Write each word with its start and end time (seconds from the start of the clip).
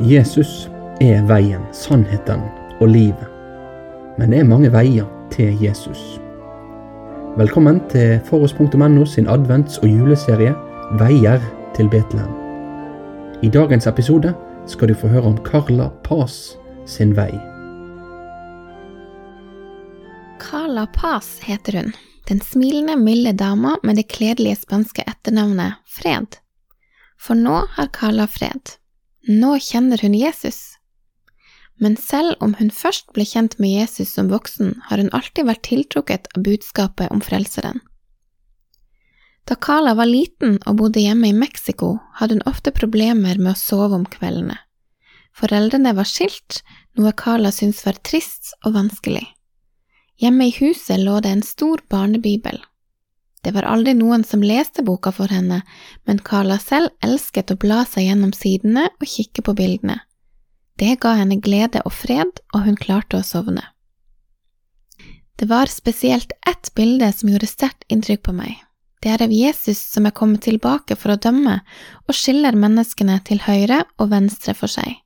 Jesus 0.00 0.70
er 1.04 1.26
veien, 1.28 1.60
sannheten 1.76 2.40
og 2.80 2.88
livet. 2.88 3.26
Men 4.16 4.32
det 4.32 4.38
er 4.40 4.46
mange 4.48 4.70
veier 4.72 5.04
til 5.28 5.52
Jesus. 5.60 6.00
Velkommen 7.36 7.82
til 7.92 8.16
foross.no 8.24 9.04
sin 9.04 9.28
advents- 9.28 9.76
og 9.82 9.92
juleserie 9.92 10.54
Veier 10.96 11.44
til 11.76 11.92
Betlehem. 11.92 12.32
I 13.44 13.52
dagens 13.52 13.86
episode 13.92 14.32
skal 14.66 14.88
du 14.88 14.96
få 14.96 15.12
høre 15.12 15.34
om 15.34 15.38
Carla 15.44 15.90
Paz 16.08 16.56
sin 16.88 17.12
vei. 17.12 17.36
Carla 20.40 20.88
Paz 20.96 21.42
heter 21.44 21.82
hun, 21.82 21.92
den 22.28 22.40
smilende, 22.40 22.96
milde 22.96 23.36
dama 23.36 23.76
med 23.84 24.00
det 24.00 24.08
kledelige 24.08 24.64
spanske 24.64 25.04
etternavnet 25.04 25.76
Fred. 25.84 26.40
For 27.20 27.36
nå 27.36 27.66
har 27.76 27.92
Carla 27.92 28.24
fred. 28.24 28.79
Nå 29.28 29.58
kjenner 29.60 30.00
hun 30.00 30.14
Jesus. 30.16 30.76
Men 31.80 31.96
selv 31.96 32.36
om 32.40 32.54
hun 32.58 32.70
først 32.72 33.12
ble 33.16 33.24
kjent 33.24 33.58
med 33.60 33.72
Jesus 33.72 34.12
som 34.16 34.30
voksen, 34.32 34.74
har 34.88 35.00
hun 35.00 35.12
alltid 35.16 35.48
vært 35.48 35.64
tiltrukket 35.68 36.28
av 36.36 36.44
budskapet 36.44 37.12
om 37.12 37.20
Frelseren. 37.24 37.80
Da 39.48 39.56
Carla 39.56 39.94
var 39.96 40.08
liten 40.08 40.58
og 40.68 40.76
bodde 40.80 41.02
hjemme 41.02 41.30
i 41.30 41.36
Mexico, 41.36 41.98
hadde 42.20 42.38
hun 42.38 42.48
ofte 42.48 42.72
problemer 42.72 43.40
med 43.40 43.54
å 43.54 43.58
sove 43.58 43.96
om 43.96 44.04
kveldene. 44.08 44.58
Foreldrene 45.36 45.94
var 45.96 46.08
skilt, 46.08 46.60
noe 46.98 47.12
Carla 47.16 47.52
syntes 47.54 47.84
var 47.86 48.00
trist 48.04 48.52
og 48.64 48.76
vanskelig. 48.76 49.24
Hjemme 50.20 50.50
i 50.50 50.56
huset 50.60 51.00
lå 51.00 51.16
det 51.24 51.32
en 51.32 51.44
stor 51.44 51.80
barnebibel. 51.88 52.60
Det 53.40 53.54
var 53.56 53.64
aldri 53.64 53.94
noen 53.96 54.24
som 54.24 54.42
leste 54.44 54.84
boka 54.84 55.12
for 55.16 55.32
henne, 55.32 55.62
men 56.04 56.20
Carla 56.24 56.58
selv 56.60 56.92
elsket 57.04 57.52
å 57.54 57.58
bla 57.60 57.84
seg 57.88 58.10
gjennom 58.10 58.34
sidene 58.36 58.90
og 58.92 59.06
kikke 59.08 59.44
på 59.46 59.56
bildene. 59.56 60.00
Det 60.80 60.98
ga 61.00 61.14
henne 61.16 61.40
glede 61.40 61.80
og 61.84 61.92
fred, 61.92 62.40
og 62.54 62.66
hun 62.66 62.76
klarte 62.80 63.20
å 63.20 63.24
sovne. 63.24 63.64
Det 65.40 65.48
var 65.48 65.72
spesielt 65.72 66.32
ett 66.48 66.68
bilde 66.76 67.08
som 67.16 67.30
gjorde 67.32 67.48
sterkt 67.48 67.84
inntrykk 67.88 68.26
på 68.28 68.36
meg. 68.36 68.58
Det 69.00 69.08
er 69.08 69.22
av 69.24 69.32
Jesus 69.32 69.78
som 69.88 70.04
er 70.04 70.12
kommet 70.12 70.44
tilbake 70.44 70.96
for 71.00 71.14
å 71.14 71.20
dømme, 71.20 71.62
og 72.04 72.16
skiller 72.16 72.56
menneskene 72.56 73.16
til 73.24 73.40
høyre 73.46 73.86
og 73.96 74.10
venstre 74.12 74.52
for 74.56 74.68
seg. 74.68 74.98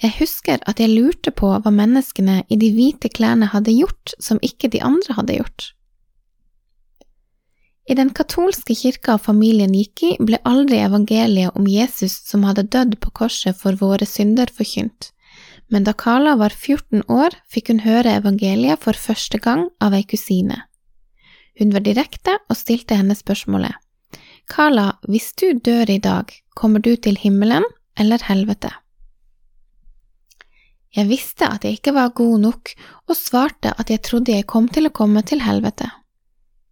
Jeg 0.00 0.16
husker 0.16 0.64
at 0.64 0.80
jeg 0.80 0.90
lurte 0.96 1.30
på 1.30 1.52
hva 1.52 1.70
menneskene 1.70 2.40
i 2.48 2.56
de 2.58 2.72
hvite 2.72 3.12
klærne 3.12 3.52
hadde 3.52 3.76
gjort 3.76 4.16
som 4.18 4.40
ikke 4.42 4.72
de 4.72 4.80
andre 4.82 5.20
hadde 5.20 5.36
gjort. 5.36 5.68
I 7.84 7.94
den 7.94 8.10
katolske 8.16 8.74
kirka 8.74 9.18
familien 9.20 9.74
gikk 9.76 10.02
i, 10.08 10.12
ble 10.16 10.38
aldri 10.48 10.78
evangeliet 10.80 11.56
om 11.58 11.66
Jesus 11.68 12.16
som 12.24 12.46
hadde 12.48 12.64
dødd 12.72 12.96
på 13.04 13.12
korset 13.20 13.58
for 13.60 13.76
våre 13.76 14.06
synder, 14.08 14.48
forkynt, 14.48 15.10
men 15.68 15.84
da 15.84 15.92
Carla 15.92 16.36
var 16.40 16.54
14 16.54 17.04
år, 17.12 17.36
fikk 17.50 17.68
hun 17.72 17.82
høre 17.84 18.16
evangeliet 18.20 18.80
for 18.84 18.96
første 18.96 19.40
gang 19.42 19.66
av 19.84 19.96
ei 19.96 20.04
kusine. 20.08 20.62
Hun 21.60 21.74
var 21.74 21.84
direkte 21.84 22.38
og 22.48 22.56
stilte 22.58 22.96
henne 22.98 23.16
spørsmålet, 23.18 23.76
Carla, 24.50 24.98
hvis 25.08 25.32
du 25.40 25.52
dør 25.56 25.88
i 25.88 26.00
dag, 26.00 26.28
kommer 26.54 26.80
du 26.80 26.94
til 26.96 27.16
himmelen 27.16 27.64
eller 28.00 28.20
helvete? 28.28 28.70
Jeg 30.94 31.08
visste 31.08 31.48
at 31.48 31.64
jeg 31.64 31.78
ikke 31.78 31.94
var 31.96 32.12
god 32.14 32.38
nok, 32.42 32.72
og 33.08 33.16
svarte 33.18 33.72
at 33.80 33.90
jeg 33.90 34.02
trodde 34.04 34.36
jeg 34.36 34.46
kom 34.46 34.68
til 34.68 34.86
å 34.86 34.94
komme 34.94 35.24
til 35.26 35.42
helvete. 35.42 35.88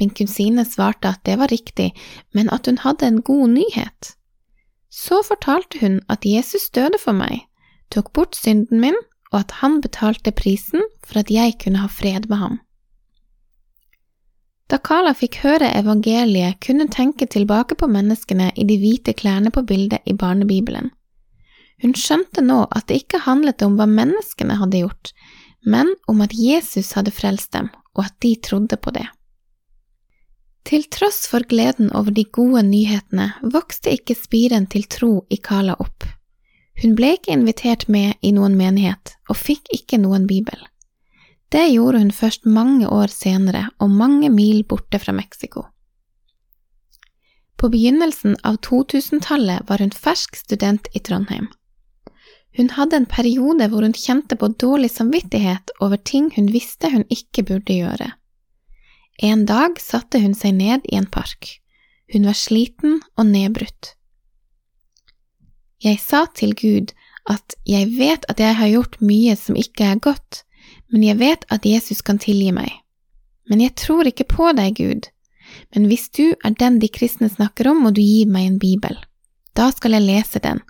Min 0.00 0.10
kusine 0.10 0.64
svarte 0.66 1.12
at 1.14 1.22
det 1.26 1.38
var 1.38 1.52
riktig, 1.52 1.92
men 2.34 2.50
at 2.50 2.66
hun 2.66 2.80
hadde 2.82 3.06
en 3.06 3.22
god 3.22 3.48
nyhet. 3.54 4.14
Så 4.90 5.22
fortalte 5.26 5.80
hun 5.80 6.00
at 6.08 6.26
Jesus 6.26 6.70
døde 6.74 6.98
for 7.02 7.16
meg, 7.16 7.46
tok 7.90 8.12
bort 8.12 8.36
synden 8.38 8.80
min, 8.82 8.98
og 9.32 9.40
at 9.40 9.56
han 9.62 9.80
betalte 9.82 10.34
prisen 10.34 10.84
for 11.02 11.22
at 11.22 11.30
jeg 11.30 11.56
kunne 11.62 11.82
ha 11.82 11.90
fred 11.90 12.28
med 12.30 12.38
ham. 12.38 12.60
Da 14.70 14.78
Carla 14.80 15.12
fikk 15.12 15.42
høre 15.42 15.68
evangeliet, 15.76 16.60
kunne 16.64 16.86
hun 16.86 16.92
tenke 16.92 17.26
tilbake 17.30 17.76
på 17.76 17.88
menneskene 17.90 18.52
i 18.56 18.64
de 18.64 18.78
hvite 18.80 19.12
klærne 19.12 19.52
på 19.52 19.62
bildet 19.66 20.06
i 20.08 20.14
barnebibelen. 20.16 20.90
Hun 21.82 21.92
skjønte 21.98 22.40
nå 22.44 22.62
at 22.70 22.86
det 22.88 23.02
ikke 23.02 23.24
handlet 23.26 23.62
om 23.66 23.74
hva 23.76 23.86
menneskene 23.90 24.56
hadde 24.60 24.84
gjort, 24.84 25.12
men 25.66 25.90
om 26.08 26.22
at 26.24 26.32
Jesus 26.32 26.94
hadde 26.96 27.12
frelst 27.12 27.52
dem, 27.52 27.68
og 27.94 28.06
at 28.06 28.16
de 28.22 28.34
trodde 28.40 28.78
på 28.80 28.94
det. 28.94 29.04
Til 30.64 30.86
tross 30.88 31.26
for 31.28 31.44
gleden 31.44 31.90
over 31.92 32.14
de 32.16 32.24
gode 32.24 32.62
nyhetene 32.64 33.32
vokste 33.52 33.92
ikke 33.92 34.16
spiren 34.16 34.64
til 34.72 34.86
tro 34.88 35.26
i 35.28 35.36
Kala 35.36 35.76
opp. 35.80 36.06
Hun 36.80 36.94
ble 36.96 37.12
ikke 37.18 37.34
invitert 37.36 37.84
med 37.92 38.16
i 38.24 38.32
noen 38.34 38.56
menighet, 38.56 39.12
og 39.28 39.36
fikk 39.38 39.68
ikke 39.76 40.00
noen 40.00 40.24
bibel. 40.26 40.56
Det 41.52 41.68
gjorde 41.68 42.00
hun 42.00 42.10
først 42.10 42.48
mange 42.48 42.88
år 42.88 43.12
senere 43.12 43.68
og 43.78 43.92
mange 43.92 44.30
mil 44.32 44.64
borte 44.64 44.98
fra 44.98 45.12
Mexico. 45.12 45.68
På 47.60 47.68
begynnelsen 47.70 48.34
av 48.42 48.58
2000-tallet 48.66 49.68
var 49.68 49.84
hun 49.84 49.92
fersk 49.94 50.34
student 50.40 50.88
i 50.92 51.04
Trondheim. 51.04 51.46
Hun 52.56 52.72
hadde 52.74 52.96
en 52.96 53.06
periode 53.10 53.68
hvor 53.70 53.84
hun 53.84 53.94
kjente 53.94 54.36
på 54.40 54.50
dårlig 54.58 54.90
samvittighet 54.96 55.76
over 55.80 56.00
ting 56.00 56.32
hun 56.34 56.50
visste 56.54 56.90
hun 56.90 57.04
ikke 57.12 57.44
burde 57.46 57.78
gjøre. 57.78 58.10
En 59.22 59.44
dag 59.46 59.78
satte 59.80 60.18
hun 60.18 60.34
seg 60.34 60.56
ned 60.58 60.86
i 60.90 60.96
en 60.98 61.06
park. 61.06 61.60
Hun 62.12 62.26
var 62.26 62.36
sliten 62.38 63.00
og 63.16 63.26
nedbrutt. 63.30 63.94
Jeg 65.84 66.00
sa 66.00 66.24
til 66.34 66.54
Gud 66.56 66.94
at 67.30 67.56
jeg 67.68 67.94
vet 67.98 68.24
at 68.28 68.40
jeg 68.40 68.56
har 68.58 68.72
gjort 68.72 69.00
mye 69.00 69.36
som 69.36 69.56
ikke 69.56 69.86
er 69.86 70.00
godt, 70.02 70.42
men 70.92 71.04
jeg 71.04 71.18
vet 71.20 71.44
at 71.52 71.66
Jesus 71.66 72.02
kan 72.04 72.18
tilgi 72.18 72.50
meg. 72.52 72.70
Men 73.48 73.60
jeg 73.60 73.74
tror 73.76 74.08
ikke 74.08 74.26
på 74.28 74.52
deg, 74.56 74.76
Gud. 74.76 75.08
Men 75.74 75.86
hvis 75.88 76.08
du 76.08 76.32
er 76.32 76.56
den 76.58 76.78
de 76.80 76.88
kristne 76.88 77.28
snakker 77.28 77.68
om, 77.70 77.84
må 77.84 77.92
du 77.94 78.00
gi 78.00 78.24
meg 78.26 78.48
en 78.48 78.58
bibel. 78.58 78.96
Da 79.54 79.70
skal 79.70 79.94
jeg 79.94 80.06
lese 80.08 80.40
den, 80.42 80.60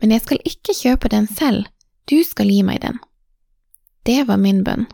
men 0.00 0.12
jeg 0.12 0.24
skal 0.24 0.42
ikke 0.44 0.74
kjøpe 0.76 1.08
den 1.08 1.28
selv, 1.30 1.64
du 2.10 2.20
skal 2.26 2.50
gi 2.52 2.60
meg 2.66 2.82
den. 2.82 2.98
Det 4.04 4.26
var 4.28 4.36
min 4.36 4.60
bønn. 4.66 4.84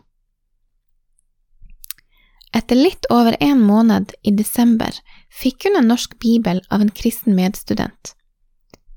Etter 2.51 2.75
litt 2.75 3.07
over 3.09 3.37
en 3.39 3.61
måned, 3.63 4.11
i 4.27 4.31
desember, 4.35 4.91
fikk 5.31 5.67
hun 5.67 5.79
en 5.79 5.87
norsk 5.87 6.17
bibel 6.19 6.59
av 6.69 6.83
en 6.83 6.91
kristen 6.91 7.35
medstudent. 7.37 8.15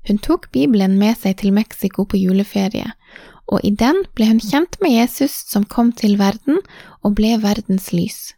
Hun 0.07 0.19
tok 0.21 0.51
bibelen 0.51 0.97
med 0.99 1.17
seg 1.17 1.39
til 1.39 1.55
Mexico 1.55 2.05
på 2.05 2.19
juleferie, 2.19 2.91
og 3.47 3.63
i 3.63 3.71
den 3.71 4.03
ble 4.17 4.27
hun 4.27 4.41
kjent 4.43 4.75
med 4.81 4.93
Jesus 4.97 5.37
som 5.47 5.65
kom 5.69 5.93
til 5.95 6.17
verden 6.19 6.59
og 7.01 7.15
ble 7.17 7.37
verdens 7.41 7.91
lys. 7.93 8.33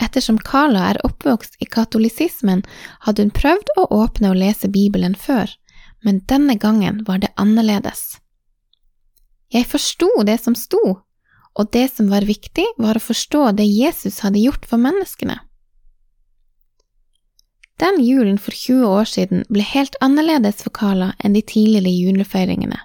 Ettersom 0.00 0.38
Carla 0.40 0.86
er 0.90 1.02
oppvokst 1.04 1.58
i 1.60 1.68
katolisismen, 1.68 2.64
hadde 3.04 3.26
hun 3.26 3.34
prøvd 3.36 3.74
å 3.76 3.88
åpne 4.00 4.32
og 4.32 4.40
lese 4.40 4.70
Bibelen 4.72 5.14
før, 5.14 5.52
men 6.00 6.22
denne 6.30 6.56
gangen 6.56 7.02
var 7.06 7.20
det 7.20 7.34
annerledes. 7.36 8.16
Jeg 9.52 9.68
forsto 9.68 10.08
det 10.24 10.38
som 10.40 10.56
sto, 10.56 11.02
og 11.58 11.70
det 11.74 11.86
som 11.92 12.10
var 12.10 12.26
viktig, 12.28 12.64
var 12.78 12.98
å 12.98 13.02
forstå 13.02 13.50
det 13.58 13.66
Jesus 13.66 14.20
hadde 14.24 14.42
gjort 14.42 14.66
for 14.68 14.80
menneskene. 14.82 15.38
Den 17.80 18.02
julen 18.04 18.36
for 18.38 18.52
20 18.52 18.84
år 18.86 19.08
siden 19.08 19.44
ble 19.48 19.64
helt 19.64 19.96
annerledes 20.04 20.60
for 20.64 20.72
Carla 20.76 21.14
enn 21.24 21.32
de 21.32 21.40
tidligere 21.40 21.92
julefeiringene, 21.94 22.76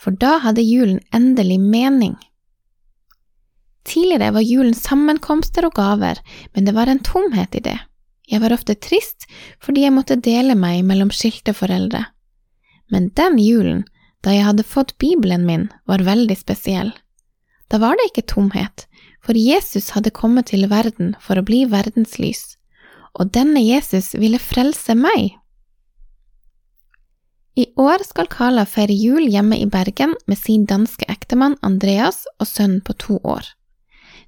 for 0.00 0.16
da 0.18 0.40
hadde 0.42 0.66
julen 0.66 0.98
endelig 1.14 1.60
mening. 1.62 2.16
Tidligere 3.86 4.32
var 4.34 4.44
julen 4.44 4.74
sammenkomster 4.74 5.68
og 5.68 5.78
gaver, 5.78 6.18
men 6.54 6.66
det 6.66 6.74
var 6.76 6.90
en 6.90 7.02
tomhet 7.06 7.54
i 7.54 7.62
det. 7.64 7.78
Jeg 8.30 8.42
var 8.42 8.54
ofte 8.54 8.76
trist 8.78 9.26
fordi 9.62 9.86
jeg 9.86 9.94
måtte 9.94 10.18
dele 10.18 10.54
meg 10.58 10.84
mellom 10.86 11.10
skilte 11.14 11.54
foreldre. 11.56 12.04
Men 12.90 13.08
den 13.18 13.38
julen, 13.38 13.84
da 14.26 14.34
jeg 14.34 14.46
hadde 14.46 14.66
fått 14.66 14.96
Bibelen 14.98 15.46
min, 15.46 15.68
var 15.86 16.02
veldig 16.06 16.36
spesiell. 16.38 16.92
Da 17.70 17.78
var 17.78 17.94
det 17.96 18.10
ikke 18.10 18.26
tomhet, 18.26 18.86
for 19.22 19.38
Jesus 19.38 19.92
hadde 19.94 20.10
kommet 20.10 20.50
til 20.50 20.66
verden 20.70 21.14
for 21.22 21.38
å 21.38 21.46
bli 21.46 21.62
verdenslys, 21.70 22.56
og 23.14 23.30
denne 23.34 23.62
Jesus 23.62 24.12
ville 24.18 24.42
frelse 24.42 24.96
meg. 24.98 25.36
I 27.58 27.66
år 27.78 28.02
skal 28.06 28.30
Carla 28.30 28.64
feire 28.66 28.94
jul 28.94 29.26
hjemme 29.28 29.58
i 29.58 29.68
Bergen 29.70 30.14
med 30.30 30.38
sin 30.38 30.66
danske 30.70 31.06
ektemann 31.10 31.58
Andreas 31.66 32.22
og 32.38 32.48
sønnen 32.48 32.80
på 32.86 32.94
to 32.98 33.18
år. 33.22 33.44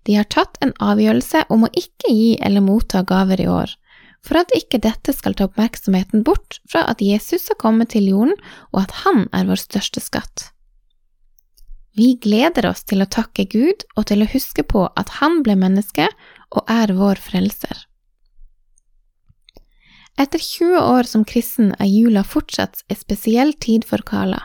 De 0.07 0.17
har 0.19 0.27
tatt 0.31 0.59
en 0.61 0.75
avgjørelse 0.83 1.45
om 1.55 1.65
å 1.65 1.71
ikke 1.79 2.11
gi 2.11 2.33
eller 2.43 2.65
motta 2.67 3.05
gaver 3.07 3.41
i 3.41 3.49
år, 3.51 3.71
for 4.23 4.43
at 4.43 4.55
ikke 4.59 4.83
dette 4.83 5.15
skal 5.15 5.35
ta 5.39 5.47
oppmerksomheten 5.49 6.27
bort 6.27 6.59
fra 6.71 6.85
at 6.91 7.03
Jesus 7.03 7.47
har 7.51 7.59
kommet 7.63 7.95
til 7.95 8.11
jorden, 8.11 8.35
og 8.75 8.85
at 8.85 8.99
han 9.07 9.29
er 9.35 9.47
vår 9.51 9.63
største 9.63 10.03
skatt. 10.03 10.51
Vi 11.97 12.15
gleder 12.23 12.71
oss 12.71 12.85
til 12.89 13.05
å 13.05 13.11
takke 13.11 13.45
Gud 13.45 13.85
og 13.97 14.07
til 14.09 14.25
å 14.25 14.31
huske 14.33 14.65
på 14.65 14.87
at 14.97 15.19
Han 15.21 15.43
ble 15.45 15.59
menneske 15.61 16.09
og 16.53 16.71
er 16.71 16.93
vår 16.97 17.21
frelser. 17.21 17.85
Etter 20.21 20.41
20 20.41 20.81
år 20.81 21.09
som 21.09 21.25
kristen 21.25 21.73
er 21.79 21.89
jula 21.89 22.23
fortsatt 22.25 22.83
en 22.89 23.01
spesiell 23.01 23.53
tid 23.61 23.85
for 23.89 24.05
Carla. 24.09 24.41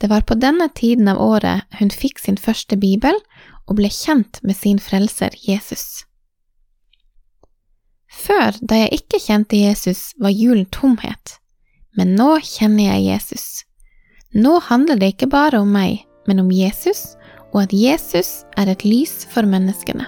Det 0.00 0.08
var 0.10 0.24
på 0.26 0.34
denne 0.34 0.68
tiden 0.74 1.08
av 1.08 1.20
året 1.22 1.68
hun 1.78 1.92
fikk 1.92 2.18
sin 2.18 2.40
første 2.40 2.76
bibel 2.76 3.16
og 3.68 3.76
ble 3.78 3.88
kjent 3.92 4.40
med 4.42 4.56
sin 4.58 4.80
frelser 4.82 5.36
Jesus. 5.46 6.04
Før, 8.12 8.56
da 8.60 8.82
jeg 8.82 9.00
ikke 9.00 9.20
kjente 9.22 9.56
Jesus, 9.56 10.10
var 10.20 10.34
julen 10.34 10.66
tomhet, 10.74 11.38
men 11.96 12.16
nå 12.18 12.34
kjenner 12.44 12.90
jeg 12.92 13.06
Jesus. 13.06 13.46
Nå 14.34 14.58
handler 14.68 15.00
det 15.00 15.14
ikke 15.14 15.30
bare 15.32 15.62
om 15.62 15.72
meg, 15.72 16.02
men 16.26 16.40
om 16.40 16.50
Jesus, 16.50 17.16
og 17.52 17.66
at 17.66 17.72
Jesus 17.72 18.44
er 18.56 18.70
et 18.72 18.84
lys 18.84 19.26
for 19.30 19.46
menneskene. 19.48 20.06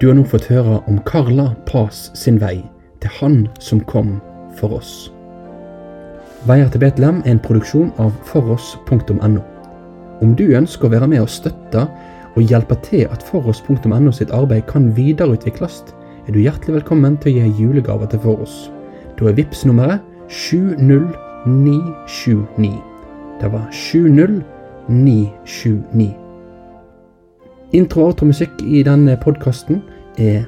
Du 0.00 0.08
har 0.08 0.16
nå 0.16 0.24
fått 0.24 0.48
høre 0.48 0.78
om 0.88 1.00
Karla 1.04 1.50
Paz 1.68 2.08
sin 2.16 2.40
vei 2.40 2.62
til 3.04 3.12
Han 3.20 3.40
som 3.60 3.82
kom 3.84 4.18
for 4.56 4.78
oss. 4.78 5.10
Veier 6.48 6.70
til 6.72 6.80
Betlehem 6.80 7.20
er 7.26 7.34
en 7.34 7.42
produksjon 7.44 7.92
av 8.00 8.14
foross.no. 8.24 9.42
Om 10.24 10.36
du 10.36 10.46
ønsker 10.56 10.88
å 10.88 10.92
være 10.94 11.08
med 11.08 11.20
og 11.20 11.32
støtte 11.32 11.84
og 12.32 12.44
hjelpe 12.48 12.78
til 12.86 13.06
at 13.12 13.24
foross.no 13.28 14.12
sitt 14.16 14.32
arbeid 14.32 14.64
kan 14.70 14.88
videreutvikles, 14.96 15.82
er 16.26 16.32
du 16.32 16.40
hjertelig 16.40 16.80
velkommen 16.80 17.18
til 17.20 17.32
å 17.32 17.40
gi 17.40 17.64
julegaver 17.64 18.08
til 18.08 18.22
Foross. 18.24 18.70
Da 19.18 19.28
er 19.28 19.36
VIPS 19.36 19.66
nummeret 19.68 20.00
70979. 21.44 22.82
Det 23.40 23.52
var 23.52 23.68
70979. 23.72 26.14
Intro- 27.72 28.00
og 28.00 28.06
outromusikk 28.06 28.50
i 28.62 28.82
denne 28.82 29.16
podkasten 29.22 29.82
er 30.18 30.42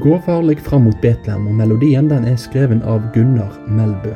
Gå 0.00 0.20
varlig 0.26 0.58
fram 0.58 0.82
mot 0.82 0.96
Betlehem, 1.02 1.46
og 1.46 1.54
melodien 1.54 2.08
den 2.08 2.24
er 2.24 2.36
skreven 2.36 2.82
av 2.82 3.00
Gunnar 3.12 3.52
Melbø. 3.68 4.14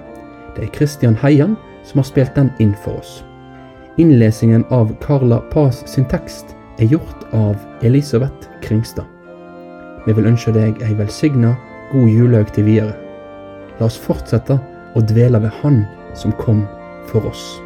Det 0.57 0.65
er 0.65 0.73
Christian 0.73 1.17
Heian 1.21 1.57
som 1.85 2.01
har 2.01 2.07
spilt 2.09 2.37
den 2.37 2.49
inn 2.59 2.73
for 2.81 2.97
oss. 2.97 3.25
Innlesingen 4.01 4.65
av 4.71 4.95
Carla 5.05 5.43
Paz 5.53 5.83
sin 5.87 6.09
tekst 6.09 6.57
er 6.79 6.89
gjort 6.89 7.29
av 7.33 7.57
Elisabeth 7.83 8.49
Kringstad. 8.63 9.05
Vi 10.07 10.13
vil 10.17 10.31
ønske 10.33 10.53
deg 10.57 10.81
ei 10.83 10.97
velsigna 10.97 11.53
god 11.93 12.09
julehøgtid 12.09 12.65
videre. 12.65 12.97
La 13.79 13.91
oss 13.91 14.01
fortsette 14.01 14.57
å 14.97 15.05
dvele 15.05 15.43
ved 15.45 15.53
Han 15.61 15.85
som 16.17 16.33
kom 16.33 16.67
for 17.07 17.27
oss. 17.27 17.66